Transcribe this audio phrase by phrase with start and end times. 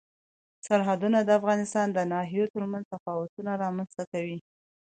[0.67, 4.37] سرحدونه د افغانستان د ناحیو ترمنځ تفاوتونه رامنځ ته کوي.